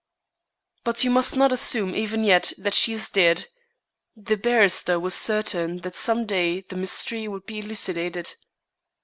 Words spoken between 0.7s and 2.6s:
"But you must not assume even yet